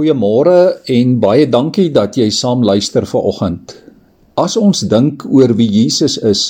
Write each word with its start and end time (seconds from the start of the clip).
Goeiemôre 0.00 0.80
en 0.88 1.10
baie 1.20 1.44
dankie 1.44 1.90
dat 1.92 2.14
jy 2.16 2.30
saam 2.32 2.62
luister 2.64 3.04
vir 3.04 3.24
oggend. 3.28 3.72
As 4.40 4.54
ons 4.56 4.80
dink 4.88 5.26
oor 5.28 5.52
wie 5.58 5.66
Jesus 5.68 6.14
is, 6.16 6.44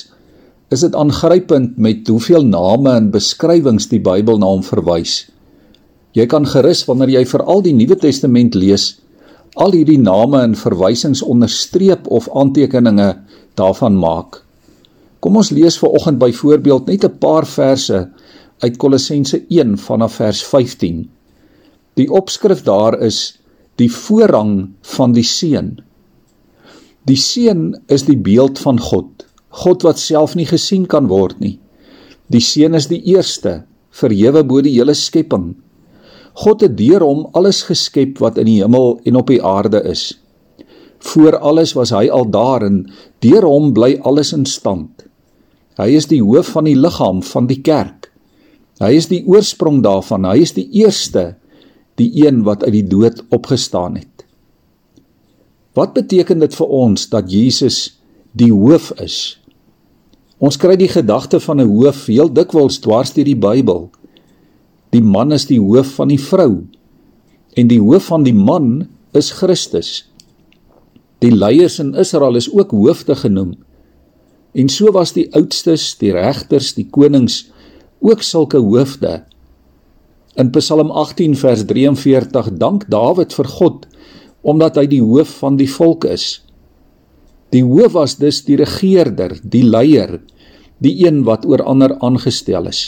is 0.70 0.84
dit 0.86 0.94
aangrypend 0.94 1.74
met 1.74 2.06
hoeveel 2.06 2.46
name 2.46 2.92
en 2.94 3.08
beskrywings 3.10 3.88
die 3.90 3.98
Bybel 3.98 4.38
na 4.38 4.52
hom 4.52 4.62
verwys. 4.62 5.24
Jy 6.14 6.28
kan 6.30 6.46
gerus 6.46 6.84
wanneer 6.86 7.10
jy 7.16 7.24
veral 7.26 7.64
die 7.66 7.74
Nuwe 7.74 7.98
Testament 7.98 8.54
lees, 8.54 9.00
al 9.58 9.74
hierdie 9.74 9.98
name 9.98 10.44
en 10.46 10.54
verwysings 10.54 11.24
onderstreep 11.26 12.06
of 12.06 12.30
aantekeninge 12.30 13.08
daarvan 13.58 13.98
maak. 13.98 14.44
Kom 15.18 15.42
ons 15.42 15.50
lees 15.50 15.80
vir 15.82 15.90
oggend 15.90 16.22
byvoorbeeld 16.22 16.86
net 16.86 17.04
'n 17.04 17.18
paar 17.18 17.50
verse 17.50 18.06
uit 18.62 18.78
Kolossense 18.78 19.42
1 19.48 19.74
vanaf 19.78 20.22
vers 20.22 20.44
15. 20.44 21.08
Die 21.98 22.10
opskrif 22.14 22.62
daar 22.62 22.94
is 23.02 23.39
die 23.80 23.90
voorrang 23.92 24.54
van 24.96 25.14
die 25.16 25.24
seun. 25.24 25.78
Die 27.08 27.16
seun 27.16 27.72
is 27.88 28.04
die 28.04 28.18
beeld 28.20 28.60
van 28.60 28.80
God, 28.80 29.24
God 29.64 29.84
wat 29.86 29.98
self 29.98 30.36
nie 30.36 30.46
gesien 30.48 30.84
kan 30.90 31.08
word 31.10 31.40
nie. 31.40 31.56
Die 32.30 32.42
seun 32.44 32.76
is 32.78 32.90
die 32.90 33.00
eerste, 33.10 33.64
verhewe 33.90 34.44
bo 34.46 34.60
die 34.62 34.76
hele 34.76 34.94
skepping. 34.94 35.54
God 36.44 36.62
het 36.62 36.76
deur 36.78 37.02
hom 37.02 37.24
alles 37.34 37.64
geskep 37.66 38.20
wat 38.22 38.38
in 38.38 38.46
die 38.46 38.60
hemel 38.60 39.00
en 39.08 39.18
op 39.18 39.32
die 39.32 39.40
aarde 39.42 39.80
is. 39.90 40.12
Voor 41.00 41.38
alles 41.40 41.72
was 41.74 41.90
hy 41.96 42.06
al 42.12 42.28
daar 42.30 42.62
en 42.66 42.84
deur 43.24 43.48
hom 43.48 43.72
bly 43.74 43.96
alles 44.06 44.34
in 44.36 44.44
stand. 44.46 45.08
Hy 45.80 45.88
is 45.96 46.06
die 46.10 46.20
hoof 46.22 46.52
van 46.54 46.68
die 46.68 46.76
liggaam 46.76 47.24
van 47.24 47.48
die 47.48 47.62
kerk. 47.64 48.10
Hy 48.80 48.92
is 48.96 49.08
die 49.10 49.24
oorsprong 49.28 49.80
daarvan. 49.84 50.28
Hy 50.28 50.44
is 50.44 50.54
die 50.56 50.68
eerste 50.82 51.39
die 52.00 52.10
een 52.26 52.42
wat 52.46 52.64
uit 52.64 52.74
die 52.78 52.88
dood 52.88 53.22
opgestaan 53.30 54.00
het. 54.00 54.24
Wat 55.76 55.94
beteken 55.94 56.40
dit 56.42 56.54
vir 56.56 56.66
ons 56.66 57.06
dat 57.12 57.30
Jesus 57.30 58.00
die 58.32 58.50
hoof 58.52 58.90
is? 59.02 59.38
Ons 60.40 60.56
kry 60.56 60.74
die 60.80 60.90
gedagte 60.90 61.40
van 61.40 61.60
'n 61.60 61.68
hoof 61.68 62.06
heel 62.06 62.32
dikwels 62.32 62.80
dwars 62.80 63.12
deur 63.12 63.28
die 63.28 63.38
Bybel. 63.38 63.90
Die 64.90 65.02
man 65.02 65.32
is 65.32 65.46
die 65.46 65.60
hoof 65.60 65.94
van 66.00 66.08
die 66.08 66.20
vrou 66.20 66.66
en 67.54 67.68
die 67.68 67.80
hoof 67.80 68.04
van 68.04 68.22
die 68.22 68.34
man 68.34 68.88
is 69.12 69.30
Christus. 69.30 70.10
Die 71.18 71.34
leiers 71.34 71.78
in 71.78 71.94
Israel 71.94 72.36
is 72.36 72.48
ook 72.52 72.70
hoofde 72.70 73.14
genoem. 73.14 73.54
En 74.52 74.68
so 74.68 74.92
was 74.92 75.12
die 75.12 75.28
oudstes, 75.34 75.94
die 75.98 76.12
regters, 76.12 76.74
die 76.74 76.88
konings 76.90 77.50
ook 78.00 78.22
sulke 78.22 78.58
hoofde 78.58 79.24
In 80.38 80.52
Psalm 80.54 80.92
18 80.94 81.34
vers 81.34 81.64
43 81.66 82.52
dank 82.54 82.84
Dawid 82.86 83.34
vir 83.34 83.48
God 83.50 83.86
omdat 84.46 84.78
hy 84.78 84.86
die 84.88 85.02
hoof 85.02 85.32
van 85.42 85.58
die 85.58 85.68
volk 85.68 86.06
is. 86.06 86.38
Die 87.50 87.64
hoof 87.66 87.96
was 87.98 88.14
dus 88.16 88.38
die 88.46 88.56
regerder, 88.56 89.34
die 89.42 89.64
leier, 89.66 90.20
die 90.78 90.94
een 91.02 91.24
wat 91.26 91.42
oor 91.50 91.64
ander 91.66 91.96
aangestel 91.98 92.70
is. 92.70 92.86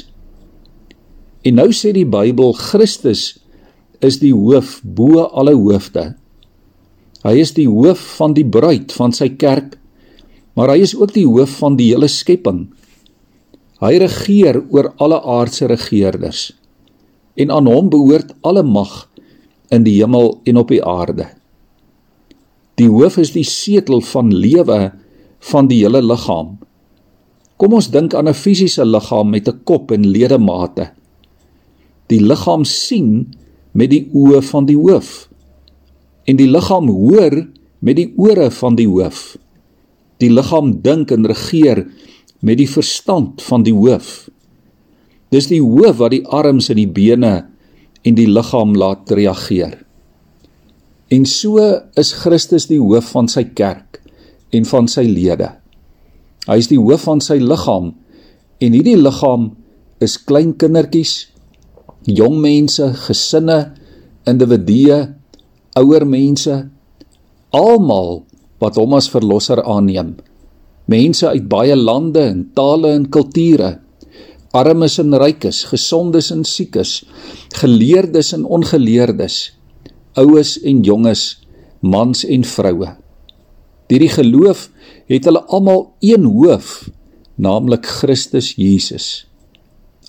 En 1.43 1.59
nou 1.59 1.69
sê 1.75 1.91
die 1.93 2.07
Bybel 2.07 2.55
Christus 2.55 3.43
is 4.01 4.21
die 4.23 4.33
hoof 4.33 4.79
bo 4.87 5.27
alle 5.27 5.57
hoofde. 5.59 6.13
Hy 7.27 7.35
is 7.43 7.53
die 7.59 7.67
hoof 7.67 8.01
van 8.23 8.39
die 8.39 8.47
bruid 8.47 8.95
van 8.95 9.13
sy 9.13 9.33
kerk, 9.35 9.77
maar 10.55 10.71
hy 10.71 10.87
is 10.87 10.95
ook 10.95 11.13
die 11.19 11.27
hoof 11.27 11.59
van 11.59 11.77
die 11.77 11.91
hele 11.91 12.09
skepping. 12.09 12.69
Hy 13.83 13.97
regeer 13.99 14.63
oor 14.71 14.93
alle 15.03 15.19
aardse 15.27 15.67
regerders 15.67 16.53
en 17.35 17.51
aan 17.51 17.67
hom 17.67 17.89
behoort 17.93 18.35
alle 18.43 18.63
mag 18.63 19.09
in 19.73 19.85
die 19.87 19.99
hemel 20.01 20.41
en 20.45 20.57
op 20.61 20.69
die 20.69 20.83
aarde. 20.85 21.29
Die 22.81 22.89
hoof 22.89 23.19
is 23.23 23.33
die 23.33 23.47
setel 23.47 24.01
van 24.01 24.33
lewe 24.35 24.93
van 25.53 25.69
die 25.69 25.83
hele 25.83 26.03
liggaam. 26.03 26.59
Kom 27.57 27.75
ons 27.79 27.91
dink 27.91 28.15
aan 28.15 28.29
'n 28.29 28.35
fisiese 28.35 28.85
liggaam 28.85 29.31
met 29.31 29.49
'n 29.49 29.61
kop 29.65 29.93
en 29.93 30.07
ledemate. 30.07 30.91
Die 32.09 32.21
liggaam 32.21 32.65
sien 32.65 33.35
met 33.73 33.91
die 33.91 34.09
oë 34.13 34.43
van 34.43 34.67
die 34.67 34.77
hoof 34.77 35.29
en 36.25 36.37
die 36.37 36.49
liggaam 36.49 36.89
hoor 36.89 37.49
met 37.79 37.97
die 37.97 38.13
ore 38.17 38.51
van 38.51 38.77
die 38.79 38.87
hoof. 38.89 39.37
Die 40.23 40.31
liggaam 40.31 40.83
dink 40.83 41.11
en 41.11 41.27
regeer 41.27 41.83
met 42.41 42.59
die 42.59 42.69
verstand 42.71 43.43
van 43.43 43.63
die 43.63 43.75
hoof. 43.75 44.29
Dis 45.33 45.49
die 45.49 45.63
hoof 45.65 45.97
wat 46.03 46.13
die 46.13 46.27
arms 46.29 46.69
en 46.73 46.77
die 46.77 46.91
bene 46.91 47.33
en 48.05 48.19
die 48.19 48.29
liggaam 48.29 48.75
laat 48.77 49.11
reageer. 49.17 49.79
En 51.13 51.25
so 51.29 51.61
is 51.99 52.13
Christus 52.21 52.69
die 52.69 52.81
hoof 52.81 53.13
van 53.15 53.29
sy 53.33 53.47
kerk 53.57 54.01
en 54.53 54.69
van 54.69 54.89
sy 54.89 55.07
lede. 55.09 55.49
Hy 56.49 56.57
is 56.61 56.69
die 56.69 56.81
hoof 56.81 57.07
van 57.09 57.23
sy 57.25 57.39
liggaam 57.41 57.93
en 58.63 58.77
hierdie 58.77 58.99
liggaam 58.99 59.53
is 60.03 60.19
klein 60.19 60.53
kindertjies, 60.59 61.29
jong 62.11 62.37
mense, 62.43 62.89
gesinne, 63.07 63.59
individue, 64.29 64.99
ouer 65.79 66.05
mense, 66.09 66.57
almal 67.55 68.25
wat 68.63 68.79
hom 68.81 68.97
as 68.99 69.09
verlosser 69.11 69.63
aanneem. 69.63 70.17
Mense 70.91 71.29
uit 71.31 71.47
baie 71.49 71.77
lande 71.79 72.25
en 72.27 72.45
tale 72.57 72.93
en 72.99 73.07
kulture 73.13 73.77
armes 74.53 74.99
en 75.01 75.17
rykes, 75.17 75.65
gesondes 75.71 76.31
en 76.35 76.45
siekes, 76.45 77.01
geleerdes 77.57 78.33
en 78.37 78.45
ongeleerdes, 78.45 79.39
oues 80.21 80.59
en 80.61 80.83
jonges, 80.85 81.25
mans 81.81 82.25
en 82.29 82.45
vroue. 82.45 82.91
Deur 83.89 84.05
die 84.05 84.13
geloof 84.13 84.69
het 85.11 85.27
hulle 85.29 85.43
almal 85.53 85.87
een 86.05 86.29
hoof, 86.29 86.89
naamlik 87.37 87.89
Christus 88.01 88.53
Jesus. 88.61 89.27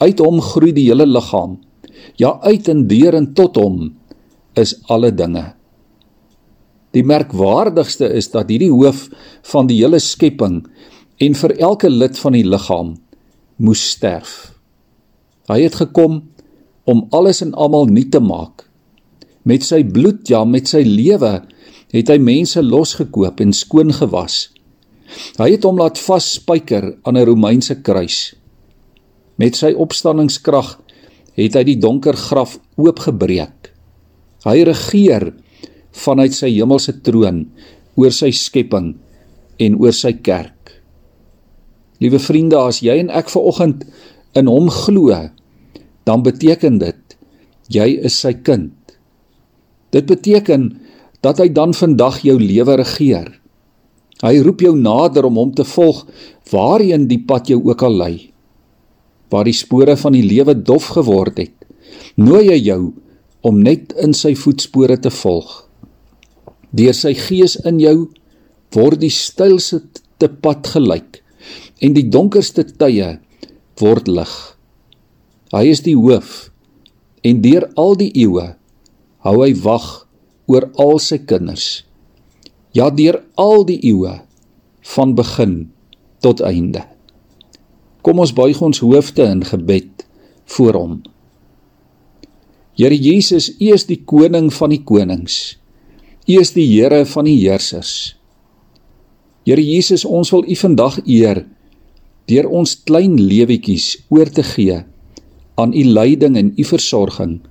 Uit 0.04 0.20
hom 0.20 0.42
groei 0.44 0.74
die 0.75 0.90
hele 0.90 1.08
liggaam. 1.08 1.58
Ja, 2.20 2.36
uit 2.44 2.68
en 2.72 2.88
deur 2.88 3.16
en 3.16 3.31
tot 3.36 3.58
hom 3.58 3.94
is 4.60 4.75
alle 4.92 5.12
dinge. 5.16 5.54
Die 6.94 7.04
merkwaardigste 7.08 8.12
is 8.14 8.28
dat 8.34 8.52
hierdie 8.52 8.72
hoof 8.72 9.08
van 9.50 9.70
die 9.72 9.80
hele 9.80 10.02
skepping 10.04 10.60
en 11.24 11.38
vir 11.40 11.56
elke 11.58 11.90
lid 11.90 12.20
van 12.20 12.36
die 12.38 12.46
liggaam 12.46 12.94
moes 13.63 13.81
sterf. 13.94 14.53
Hy 15.47 15.62
het 15.63 15.79
gekom 15.79 16.22
om 16.90 17.06
alles 17.16 17.41
en 17.44 17.53
almal 17.56 17.88
nuut 17.91 18.12
te 18.12 18.19
maak. 18.24 18.68
Met 19.47 19.63
sy 19.68 19.81
bloed, 19.88 20.28
ja, 20.28 20.44
met 20.47 20.69
sy 20.72 20.84
lewe 20.88 21.41
het 21.94 22.09
hy 22.09 22.18
mense 22.19 22.62
losgekoop 22.63 23.41
en 23.44 23.53
skoon 23.56 23.94
gewas. 23.96 24.47
Hy 25.38 25.51
het 25.53 25.66
hom 25.68 25.78
laat 25.79 26.00
vasspyker 26.01 26.90
aan 27.03 27.18
'n 27.18 27.25
Romeinse 27.28 27.75
kruis. 27.81 28.35
Met 29.38 29.56
sy 29.56 29.74
opstanningskrag 29.74 30.80
het 31.38 31.56
hy 31.56 31.63
die 31.63 31.80
donker 31.80 32.18
graf 32.18 32.57
oopgebreek. 32.78 33.74
Hy 34.45 34.63
regeer 34.63 35.34
vanuit 35.91 36.34
sy 36.34 36.50
hemelse 36.50 37.01
troon 37.01 37.45
oor 37.95 38.12
sy 38.12 38.31
skepping 38.31 38.95
en 39.59 39.75
oor 39.80 39.94
sy 39.94 40.13
kerk. 40.13 40.62
Liewe 42.02 42.20
vriende, 42.20 42.58
as 42.58 42.81
jy 42.81 42.98
en 43.04 43.12
ek 43.14 43.30
ver 43.34 43.46
oggend 43.52 43.84
in 44.38 44.50
hom 44.50 44.70
glo, 44.74 45.14
dan 46.08 46.24
beteken 46.26 46.80
dit 46.81 47.00
jy 47.72 47.94
is 48.06 48.18
sy 48.20 48.34
kind. 48.46 48.74
Dit 49.94 50.09
beteken 50.09 50.72
dat 51.24 51.40
hy 51.40 51.48
dan 51.54 51.74
vandag 51.74 52.20
jou 52.26 52.36
lewe 52.42 52.76
regeer. 52.81 53.30
Hy 54.24 54.36
roep 54.44 54.64
jou 54.64 54.74
nader 54.78 55.28
om 55.28 55.40
hom 55.40 55.54
te 55.56 55.66
volg 55.68 56.04
waarheen 56.52 57.08
die 57.09 57.22
pad 57.28 57.50
jou 57.52 57.59
ook 57.64 57.84
al 57.84 57.98
lei. 58.02 58.16
Waar 59.31 59.48
die 59.48 59.56
spore 59.56 59.96
van 60.00 60.16
die 60.16 60.25
lewe 60.25 60.56
dof 60.56 60.92
geword 60.98 61.40
het, 61.42 61.56
nooi 62.16 62.50
hy 62.52 62.60
jou 62.60 62.81
om 63.44 63.60
net 63.64 63.96
in 64.00 64.14
sy 64.16 64.34
voetspore 64.40 65.00
te 65.02 65.12
volg. 65.12 65.64
Deur 66.74 66.96
sy 66.96 67.13
gees 67.18 67.57
in 67.68 67.81
jou 67.81 67.98
word 68.75 69.01
die 69.04 69.13
steilste 69.13 69.84
te 70.22 70.30
pad 70.30 70.69
gelyk 70.75 71.23
en 71.83 71.95
die 71.95 72.07
donkerste 72.07 72.63
tye 72.80 73.18
word 73.81 74.07
lig. 74.07 74.33
Hy 75.53 75.63
is 75.69 75.83
die 75.85 75.97
hoof 76.00 76.47
en 77.27 77.41
deur 77.44 77.68
al 77.80 77.97
die 78.00 78.12
eeue 78.24 78.53
hou 79.24 79.35
hy 79.39 79.51
wag 79.63 79.88
oor 80.51 80.69
al 80.80 80.97
sy 81.03 81.19
kinders. 81.27 81.83
Ja 82.75 82.89
deur 82.91 83.21
al 83.39 83.68
die 83.68 83.80
eeue 83.91 84.18
van 84.95 85.13
begin 85.15 85.56
tot 86.24 86.41
einde. 86.44 86.83
Kom 88.03 88.19
ons 88.19 88.33
buig 88.36 88.59
ons 88.63 88.81
hoofde 88.83 89.24
in 89.29 89.44
gebed 89.47 90.03
voor 90.56 90.79
hom. 90.79 90.95
Here 92.75 92.95
Jesus, 92.97 93.51
U 93.62 93.69
is 93.75 93.86
die 93.88 94.01
koning 94.01 94.50
van 94.51 94.74
die 94.74 94.81
konings. 94.83 95.56
U 96.25 96.39
is 96.41 96.51
die 96.56 96.65
Here 96.65 97.03
van 97.06 97.27
die 97.29 97.38
heersers. 97.38 98.15
Here 99.45 99.62
Jesus, 99.62 100.03
ons 100.07 100.31
wil 100.33 100.47
U 100.47 100.56
vandag 100.57 100.97
eer 101.06 101.44
deur 102.30 102.48
ons 102.50 102.75
klein 102.88 103.18
lewetjies 103.20 103.98
oor 104.10 104.30
te 104.30 104.44
gee 104.44 104.84
aan 105.56 105.74
u 105.74 105.84
leiding 105.86 106.38
en 106.38 106.54
u 106.58 106.64
versorging. 106.66 107.42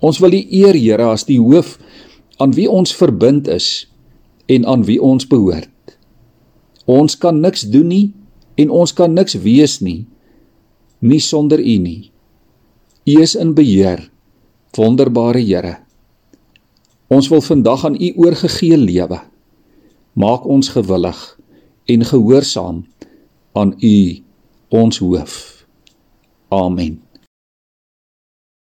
Ons 0.00 0.18
wil 0.18 0.32
U 0.32 0.40
eer, 0.50 0.74
Here, 0.74 1.12
as 1.12 1.26
die 1.28 1.38
hoof 1.38 1.76
aan 2.42 2.54
wie 2.56 2.66
ons 2.70 2.94
verbind 2.96 3.48
is 3.48 3.86
en 4.50 4.64
aan 4.66 4.86
wie 4.88 4.98
ons 5.02 5.28
behoort. 5.28 5.68
Ons 6.90 7.14
kan 7.20 7.38
niks 7.40 7.62
doen 7.70 7.86
nie 7.86 8.06
en 8.58 8.72
ons 8.72 8.92
kan 8.96 9.12
niks 9.14 9.36
wees 9.44 9.78
nie 9.80 10.06
nie 11.02 11.20
sonder 11.20 11.58
U 11.58 11.76
nie. 11.82 12.10
U 13.10 13.14
is 13.22 13.34
in 13.34 13.56
beheer, 13.58 14.04
wonderbare 14.78 15.42
Here. 15.42 15.80
Ons 17.10 17.28
wil 17.28 17.42
vandag 17.42 17.84
aan 17.88 17.98
U 17.98 18.08
oorgegee 18.22 18.78
lewe. 18.78 19.18
Maak 20.14 20.46
ons 20.46 20.70
gewillig 20.70 21.20
en 21.90 22.04
gehoorsaam 22.06 22.84
aan 23.52 23.74
U, 23.78 24.22
ons 24.68 24.98
hoof. 24.98 25.66
Amen. 26.48 27.01